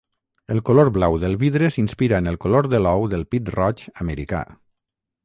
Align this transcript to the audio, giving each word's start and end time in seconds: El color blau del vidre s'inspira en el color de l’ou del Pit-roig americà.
El 0.53 0.61
color 0.67 0.87
blau 0.93 1.17
del 1.23 1.35
vidre 1.43 1.69
s'inspira 1.75 2.21
en 2.25 2.31
el 2.31 2.39
color 2.45 2.71
de 2.71 2.79
l’ou 2.87 3.05
del 3.13 3.27
Pit-roig 3.35 3.85
americà. 4.07 4.41